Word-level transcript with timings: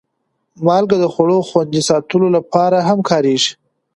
مالګه 0.65 0.97
د 0.99 1.05
خوړو 1.13 1.37
خوندي 1.49 1.81
ساتلو 1.89 2.27
لپاره 2.37 2.77
هم 2.87 2.99
کارېږي. 3.09 3.51